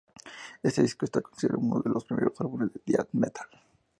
[0.63, 3.45] Este disco está considerado uno de los primeros álbumes del death metal.